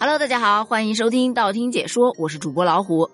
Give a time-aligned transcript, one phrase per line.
[0.00, 3.10] Hello，大家好，欢迎收听道听解说，我是主播老虎。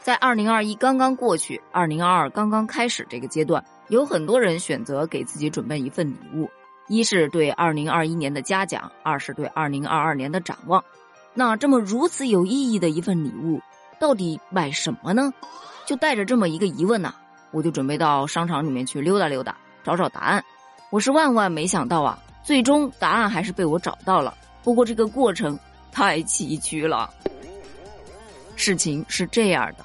[0.00, 6.48] 在二零二一刚刚过去，二零二二刚刚开始这个阶段，有很多人选择给自己准备一份礼物，
[6.88, 10.82] 一是对二零二一年的嘉奖，二是对二零二二年的展望。
[11.34, 13.60] 那这么如此有意义的一份礼物，
[14.00, 15.30] 到底买什么呢？
[15.84, 17.12] 就带着这么一个疑问呐，
[17.50, 20.42] 我就准备到商场里面去溜达溜达，找找答案。
[20.88, 24.32] 我是万万没想到啊，最终答案还是被我找到了。
[24.64, 25.56] 不过这个过程
[25.92, 27.08] 太崎岖了。
[28.56, 29.84] 事情是这样的，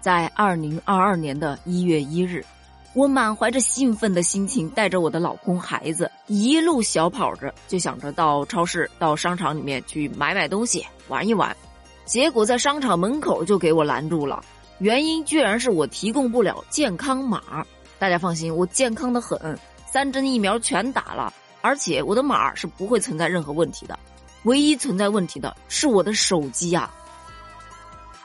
[0.00, 2.44] 在二零二二年的一月一日，
[2.92, 11.56] 我满怀着兴奋的心情，带着我的老公、孩子，一路小跑着，就想着到超市、到商场里面去买买东西，玩一玩。
[12.04, 14.44] 结果在商场门口就给我拦住了，
[14.78, 17.64] 原因居然是我提供不了健康码。
[17.98, 19.58] 大家放心，我健康的很。
[19.90, 21.32] 三针疫苗全打了，
[21.62, 23.98] 而且我的码是不会存在任何问题的，
[24.44, 26.90] 唯一存在问题的是我的手机呀。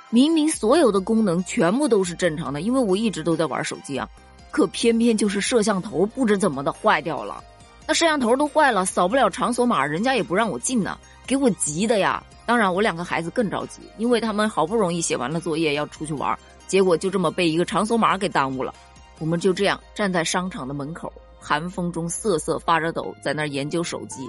[0.10, 4.08] 明明所有的功能全部都是正常的，因为我一直都在玩手机啊，
[4.52, 7.44] 可偏偏就是摄像头不知怎么的坏掉了。
[7.88, 12.24] 那摄像头都坏了，扫不了场所码，人家也不让我进呢，给我急的呀。
[12.46, 16.38] 当然，我两个孩子更着急，因为他们好不容易写完了作业要出去玩，
[16.68, 18.74] 结果就这么被一个场所码给耽误了。
[19.20, 21.12] 我们就这样站在商场的门口。
[21.40, 24.22] 寒风中瑟瑟发着抖，在那儿研究手机。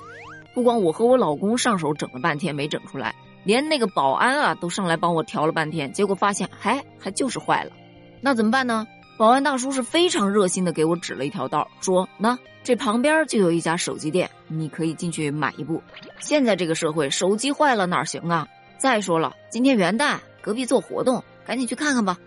[0.55, 7.73] 不光我和我老公上手整了半天没整出来，连那个保安啊都上来帮我调了半天，结果发现还还就是坏了。
[8.21, 8.87] 那怎么办呢？
[9.17, 15.81] 保安大叔是非常热心的给我指了一条道，说：“那这旁边就有一家手机店，你可以进去买一部。
[16.19, 18.49] 现在这个社会，手机坏了哪行啊？
[18.77, 22.19] 再说了，今天元旦，隔壁做活动，赶紧去看看吧。”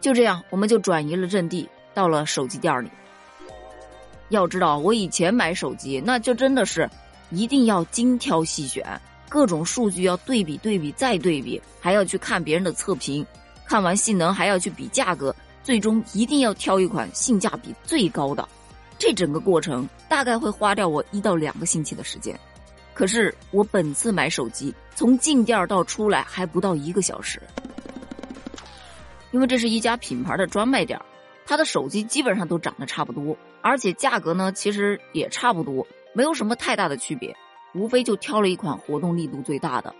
[0.00, 2.88] 就这样，我们就转移了阵地，到了手机店里。
[4.28, 6.88] 要知道，我以前买手机，那就真的是
[7.30, 8.84] 一定要精挑细选，
[9.28, 13.26] 各种数据要对比对比再对比，还要去看别人的测评，
[13.64, 18.48] 看完性能还要去比价格，最终一定要挑一款性价比最高的。
[18.98, 22.38] 这整个过程大概会花掉我一到两个星期的时间。
[22.94, 27.42] 可是我本次买手机，从进店到出来还不到一个小时，
[29.32, 30.98] 因为这是一家品牌的专卖店。
[31.48, 37.36] 它的手机基本上都长得差不多，而且价格呢其实也差不多，没有什么太大的区别，
[37.74, 39.94] 无非就挑了一款活动力度最大的。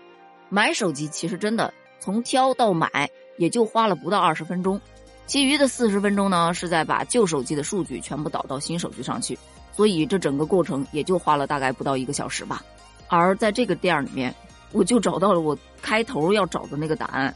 [0.49, 3.07] 买手机其实真的从挑到买
[3.37, 4.81] 也就花了不到二十分钟，
[5.27, 9.37] 其余的四十分钟呢是在把旧手机的数据全部导到新手机上去，
[9.71, 12.63] 所以这整个过程也就花了大概不到一个小时吧。
[13.09, 14.33] 而在这个店里面，
[14.71, 17.31] 我就找到了我开头要找的那个答案。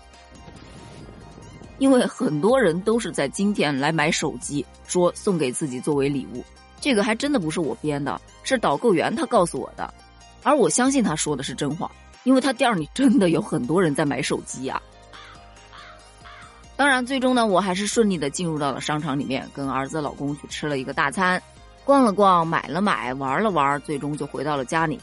[1.77, 6.43] 因为很多人都是在今天来买手机，说送给自己作为礼物，
[6.81, 9.93] 这个还真的不是我编的，是导购员他告诉我的，
[10.43, 11.89] 而我相信他说的是真话，
[12.23, 14.81] 因为他店里真的有很多人在买手机呀。
[16.75, 21.39] 当然，最终呢，我还是顺利的进入到了商场里面，跟儿子、老公去吃了一个大餐，
[21.85, 24.99] 逛了逛，买了买，玩了玩，最终就回到了家里。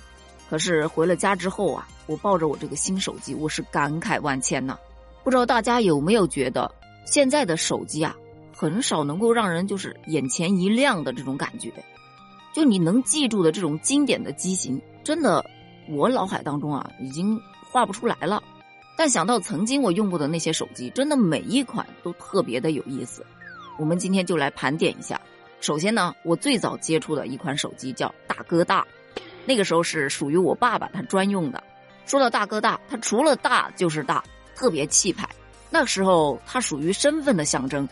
[0.50, 4.76] 可是回了家之后啊，我抱着我这个新手机，我是感慨万千呐。
[5.22, 6.68] 不知道大家有没有觉得，
[7.06, 8.12] 现在的手机啊，
[8.58, 11.72] 很少能够让人就是眼前一亮的这种感觉。
[12.52, 15.44] 就你能记住的这种经典的机型，真的，
[15.88, 18.42] 我脑海当中啊已经画不出来了。
[18.96, 23.24] 但想到曾经我用过的那些手机，真的每一款都特别的有意思。
[23.78, 25.20] 我们今天就来盘点一下。
[25.60, 28.84] 首先呢，我最早接触的一款手机叫大哥大，
[29.46, 31.62] 那个时候是属于我爸爸他专用的。
[32.06, 34.24] 说到大哥大，它除了大就是大。
[34.56, 35.28] 特别气派，
[35.70, 37.88] 那时候它属于身份的象征。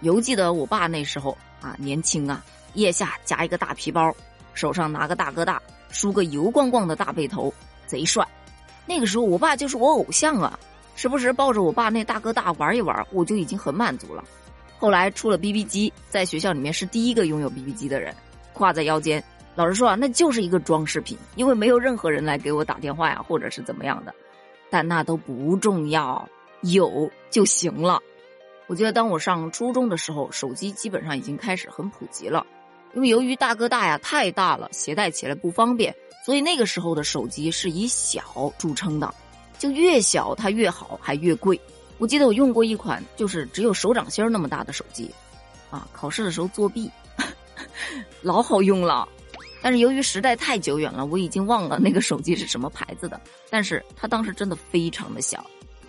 [0.00, 4.14] 犹记得我爸那时候啊，年轻啊，腋下夹一个大皮包，
[4.54, 7.52] 手上拿个大哥大，梳个油光光的大背头，
[7.86, 8.26] 贼帅。
[8.86, 10.58] 那个时候我爸就是我偶像啊，
[10.94, 14.22] 时不时抱着我爸那大哥大玩一玩，我就已经很满足了。
[14.78, 18.14] 后来出了 BB 机，在学校里面是第一个拥有 BB 机的人，
[18.54, 19.22] 挎在腰间。
[19.54, 24.14] 老实说啊，那就是一个装饰品，因为没有任何人来给我打电话呀，或者是怎么样的。
[24.68, 26.28] 但那都不重要，
[26.60, 27.98] 有就行了。
[28.68, 32.44] 我记得当我上初中的时候，手机基本上已经开始很普及了。
[32.94, 39.14] 因为由于大哥大呀太大了，携带起来不方便，所以那个时候的手机是以小著称的，
[39.58, 41.60] 就越小它越好，还越贵。
[41.98, 45.10] 我记得我用过一款就是只有手掌心那么大的手机，
[45.70, 46.90] 啊，考试的时候作弊，
[48.22, 49.06] 老好用了。
[49.62, 53.20] 但是由于时代太久远了，我已经忘了那个手机是什么牌子的。
[53.50, 55.44] 但是它当时真的非常的小，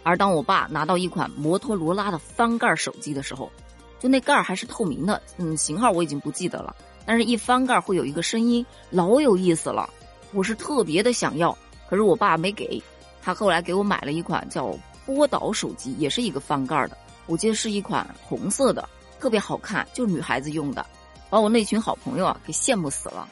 [0.08, 3.52] 而当我爸拿到一款摩托罗拉的翻盖手机的时候，
[4.00, 6.74] 就那盖还是透明的，嗯，型号我已经不记得了。
[7.06, 9.90] 但是一翻盖会有一个声音，老有意思了。
[10.32, 11.56] 我是特别的想要，
[11.90, 12.82] 可是我爸没给，
[13.22, 14.74] 他后来给我买了一款叫
[15.06, 18.88] 波导手机，也是一个翻盖的，我记得是一款红色的，
[19.20, 20.86] 特别好看，就是女孩子用的，
[21.30, 23.28] 把我那群好朋友啊给羡慕死了。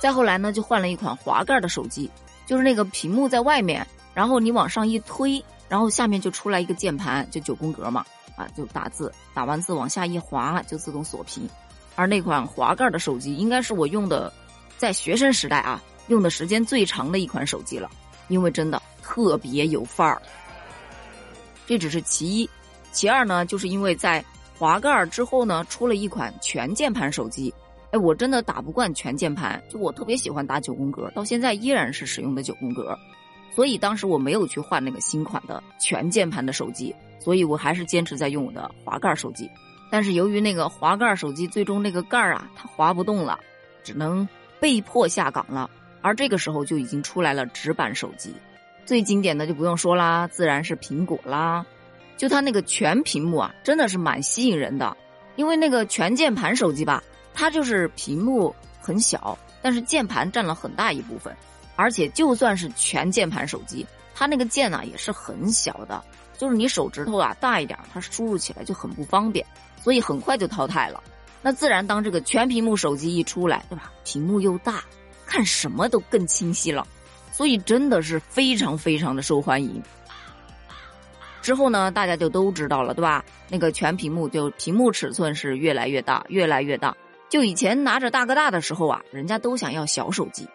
[0.00, 2.10] 再后来呢，就换了一款滑盖的手机，
[2.46, 8.04] 就是那个屏幕在外面，然后你往上一推，然后下面就出来一个键盘，就九宫格嘛，
[8.36, 11.48] 啊，就打字，打完字往下一滑就自动锁屏。
[11.94, 14.32] 而那款滑盖的手机应该是我用的，
[14.76, 17.90] 在学生时代啊用的时间最长的一款手机了，
[18.28, 20.20] 因为真的特别有范儿。
[21.66, 22.50] 这只是其一，
[22.92, 24.24] 其二呢，就是因为在
[24.58, 27.52] 滑盖之后呢，出了一款全键盘手机。
[27.92, 32.98] 哎，我真的打不惯全键盘，就我特别喜欢打九宫格，到现在依然是使用的九宫格，
[33.56, 39.50] 所以当时我没有去换那个新款的全键盘的手机，所以我还是坚持在用我的滑盖手机。
[39.90, 43.38] 但是由于那个滑盖手机最终那个盖儿啊，它滑不动了，
[43.82, 44.28] 只能
[44.60, 45.70] 被迫下岗了。
[46.02, 48.34] 而这个时候就已经出来了直板手机，
[48.84, 51.64] 最经典的就不用说啦，自然是苹果啦。
[52.18, 54.94] 就它那个全屏幕啊，真的是蛮吸引人的，
[55.36, 57.02] 因为那个全键盘手机吧。
[57.32, 61.34] 它就是屏幕很小，但是键盘占了很大一部分，
[61.76, 66.02] 而且就算是全键盘手机，它那个键呢也是很小的，
[66.36, 69.46] 就是你手指头啊大一点，它输入起来就很不方便，
[69.82, 71.02] 所以很快就淘汰了。
[71.42, 73.92] 那自然当这个全屏幕手机一出来，对吧？
[74.04, 74.82] 屏幕又大，
[75.26, 76.84] 看什么都更清晰了，
[77.30, 79.80] 所以真的是非常非常的受欢迎。
[81.42, 83.24] 之后呢，大家就都知道了，对吧？
[83.48, 86.96] 那个全屏幕就屏幕尺寸是越来越大，越来越大。
[87.28, 90.48] 就以前拿着大哥大的时候啊，人家都想要小手机，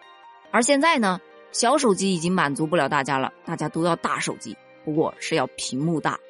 [0.52, 1.20] 而现在呢，
[1.50, 6.20] 小手机已经满足不了大家了，大家都要大手机，不过是要屏幕大，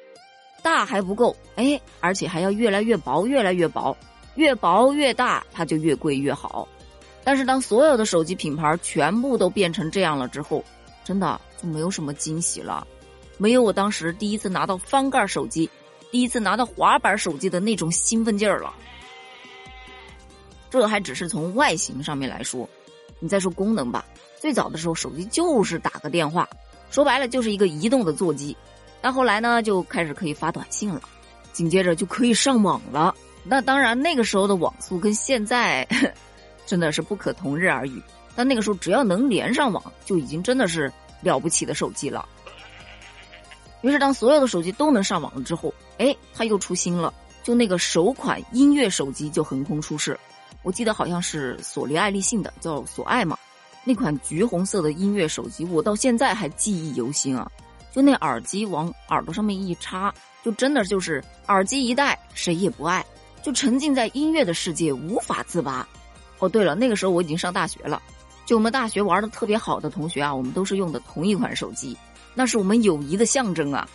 [0.63, 3.95] 大还不够，哎，而且还要越来越薄，越来越薄，
[4.35, 6.67] 越薄越大，它就越贵越好。
[7.25, 10.63] 但是当所有的手机品牌全部都变成这样了之后，
[11.03, 12.87] 真的就没有什么惊喜了，
[13.37, 15.69] 没有我当时第一次拿到翻盖手机，
[16.11, 18.73] 第一次拿到滑板手机的那种兴奋劲儿了。
[20.69, 22.67] 这还只是从外形上面来说，
[23.23, 24.03] 你再说功能吧。
[24.37, 26.45] 最早的时候，手机就是打个电话，
[26.91, 28.55] 说白了就是一个移动的座机。
[28.99, 31.01] 但后来呢，就开始可以发短信了，
[31.53, 33.15] 紧接着就可以上网了。
[33.45, 35.87] 那当然，那个时候的网速跟现在
[36.67, 38.03] 真的是不可同日而语。
[38.35, 40.91] 但那个时候，只要能连上网，就已经真的是
[41.21, 42.27] 了不起的手机了。
[43.83, 50.19] 于是，当所有的手机都能上网了之后，哎，它又出新了，就那个首款音乐手机就横空出世。
[50.63, 53.37] 我记得好像是索尼爱立信的，叫索爱嘛，
[53.83, 57.49] 那款橘红色的音乐手机，我到现在还记忆犹新啊！
[57.91, 60.11] 就那耳机往耳朵上面一插，
[60.41, 63.05] 就真的就是耳机一戴，谁也不爱，
[63.43, 65.87] 就沉浸在音乐的世界无法自拔。
[66.39, 68.01] 哦，对了，那个时候我已经上大学了，
[68.45, 71.95] 就我们大学玩的特别好的同学啊，我们都是用的同一款手机，
[72.33, 73.87] 那是我们友谊的象征啊！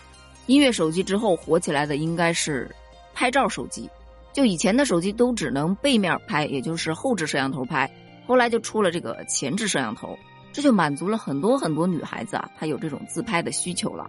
[0.46, 2.70] 音乐手机之后火起来的应该是
[3.14, 3.88] 拍照手机。
[4.32, 7.90] 就以前的手机都只能背面拍，也就是后置摄像头拍，
[8.26, 10.16] 后来就出了这个前置摄像头，
[10.52, 14.06] 这就满足了很多很多女孩子啊，她有这种自拍的需求了。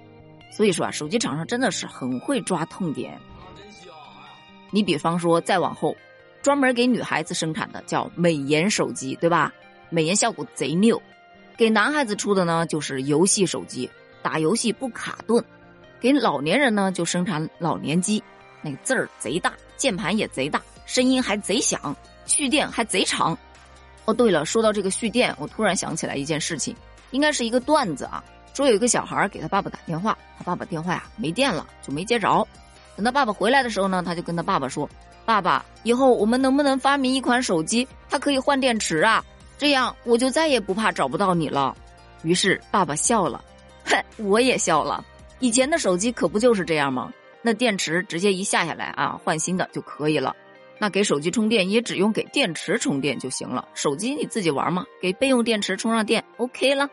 [0.52, 3.18] 所以说啊，手机厂商真的是很会抓痛点。
[4.72, 5.96] 你比方说再往后，
[6.42, 9.52] 专门给女孩子生产的叫美颜手机，对吧？
[9.90, 11.02] 美颜效果贼溜。
[11.58, 13.90] 给男孩子出的呢，就是游戏手机，
[14.22, 15.44] 打游戏不卡顿。
[16.00, 18.24] 给老年人呢，就生产老年机。
[18.62, 21.96] 那个字儿贼大，键盘也贼大，声音还贼响，
[22.28, 23.36] 蓄电还贼长。
[24.06, 26.76] 哦，对了，说到这个蓄电，我突然想起来一件事情，
[27.10, 28.24] 应该是一个段子啊。
[28.54, 32.46] 说有一个小孩给他爸爸打电话，他爸爸电话呀没电了，就没接着。
[32.98, 34.90] 等他爸爸回来的时候呢，他就跟他爸爸说
[35.26, 39.24] ：“爸爸，以后我们能不能发明一款手机，它可以换电池啊？
[39.58, 41.74] 这样我就再也不怕找不到你了。”
[42.24, 43.42] 于是爸爸笑了，
[43.86, 43.96] 哼，
[44.28, 45.06] 我也笑了。
[45.40, 47.14] 以前的手机可不就是这样吗？
[47.42, 50.36] 那电池直接一下下来啊，换新的就可以了。
[50.78, 53.68] 那给手机充电也只用给电池充电就行了。
[53.74, 56.90] 手机你自己玩嘛，给备用电池充上电，OK 了。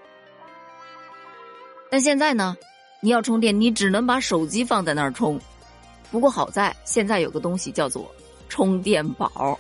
[1.89, 2.57] 但现在呢，
[3.01, 5.41] 你要充电，你只能把手机放在那儿充。
[6.11, 8.13] 不过好在现在有个东西叫做
[8.49, 9.59] 充电宝。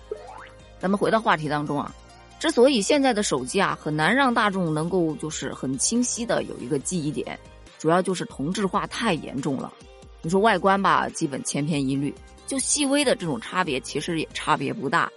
[0.78, 1.94] 咱们回到话题当中啊，
[2.38, 7.38] 之所以现在的手机啊很难让大众能够就是很清晰的有一个记忆点，
[7.78, 9.72] 主要就是同质化太严重了。
[10.22, 12.14] 你说外观吧，基本千篇一律，
[12.46, 15.10] 就细微的这种差别，其实也差别不大。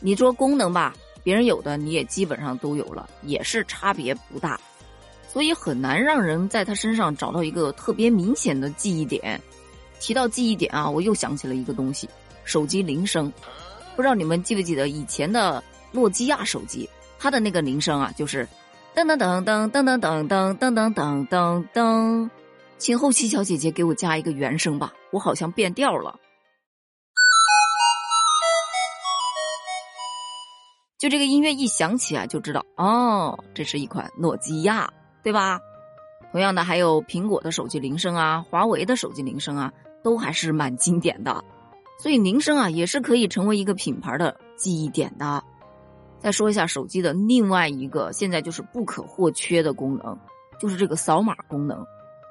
[0.00, 4.60] 你说功能吧，别人有的你也基本上都有了，也是差别不大，
[5.28, 9.40] 所以很难让人在他身上找到一个特别明显的记忆点。
[9.98, 12.08] 提到记忆点啊，我又想起了一个东西——
[12.44, 13.32] 手机铃声。
[13.96, 16.88] 不知道你们记不记得以前的诺基亚手机，
[17.18, 18.46] 它的那个铃声啊，就是
[18.94, 22.30] 噔噔噔噔噔噔噔噔噔噔噔噔，
[22.78, 26.18] 请后期小姐姐给我加一个原声吧，我好像变调了。
[30.98, 34.92] 就这个音乐一响起啊，就知道哦，这是一款诺基亚，
[35.22, 35.60] 对吧？
[36.32, 41.42] 同样的，还有苹果的手机铃声啊，华为的手机铃声啊，都还是蛮经典的。
[41.98, 45.42] 所以铃声啊，也是可以成为一个品牌的记忆点的。
[46.18, 50.18] 再说一下手机的另外一个现在就是不可或缺的功能，
[50.60, 51.86] 就是这个扫码功能。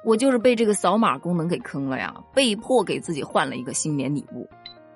[0.06, 4.48] 我就是被这个扫码功能给坑了呀，被迫给自己换了一个新年礼物。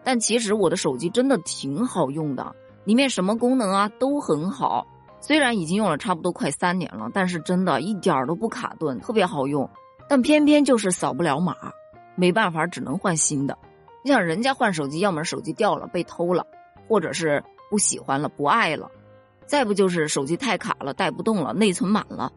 [0.04, 4.86] 但其实我的手机真的挺好用的，里面什么功能啊都很好。
[5.20, 9.68] 虽然已经用了差不多快三年了，但是真的一点儿都不卡顿，特别好用。
[10.08, 11.56] 但偏偏就是扫不了码，
[12.14, 13.58] 没办法，只能换新的。
[14.04, 16.46] 你想，人家换手机，要么手机掉了被偷了，
[16.88, 17.42] 或者是。
[17.68, 18.90] 不喜欢了，不爱了，
[19.46, 22.32] 再不就是手机太卡了，带不动了，内存满了，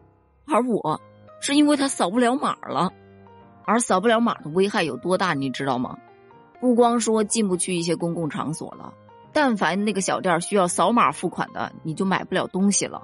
[0.46, 1.00] 而我
[1.46, 2.90] 是因为他扫不了码了，
[3.66, 5.94] 而扫不了码的危害有多大，你知道吗？
[6.58, 8.90] 不光说进不去一些公共场所了，
[9.30, 13.02] 但凡那个小店需要扫码付款的，你就买不了东西了，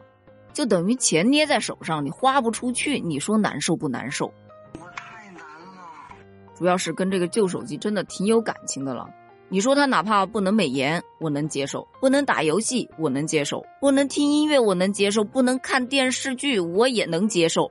[0.55, 4.33] 就等于钱捏在手上，你花不出去，你说难受不难受？
[4.81, 5.43] 我太难
[5.77, 6.17] 了，
[6.55, 9.07] 主要是跟这个旧手机真的挺有感情的了。
[9.51, 17.71] 你说他哪怕不能美颜，我能接受；不能打游戏，我能接受；不能听音乐，我能接受；不能看电视剧，我也能接受。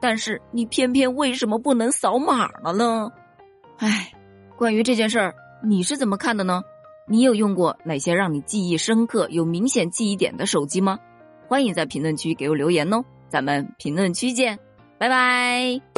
[0.00, 3.10] 但是你偏偏为什么不能扫码了呢？
[3.78, 4.12] 唉，
[4.56, 6.62] 关于这件事儿，你是怎么看的呢？
[7.06, 10.98] 你有用过哪些让你记忆深刻、有明显记忆点的手机吗？
[11.48, 14.58] 欢迎在评论区给我留言哦，咱们评论区见，
[14.98, 15.97] 拜拜。